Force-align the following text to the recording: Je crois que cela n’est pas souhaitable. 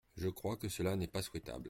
Je 0.17 0.29
crois 0.29 0.57
que 0.57 0.67
cela 0.67 0.95
n’est 0.95 1.05
pas 1.05 1.21
souhaitable. 1.21 1.59